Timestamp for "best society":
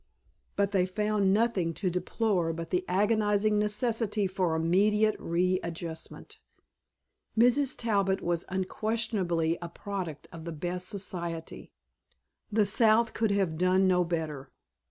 10.51-11.71